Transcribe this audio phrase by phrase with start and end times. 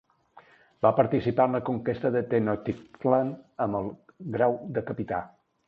[0.85, 3.31] Va participar en la conquesta de Tenochtitlán
[3.67, 3.95] amb el
[4.39, 5.25] grau de capità.